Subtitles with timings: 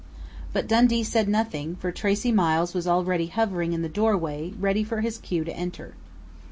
[0.51, 5.01] But Dundee said nothing, for Tracey Miles was already hovering in the doorway, ready for
[5.01, 5.93] his cue to enter.